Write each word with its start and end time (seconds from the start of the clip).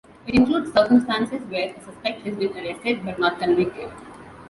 It 0.25 0.33
includes 0.33 0.73
circumstances 0.73 1.43
where 1.43 1.75
a 1.75 1.79
suspect 1.85 2.25
has 2.25 2.35
been 2.35 2.51
arrested, 2.57 3.05
but 3.05 3.19
not 3.19 3.37
convicted. 3.37 3.91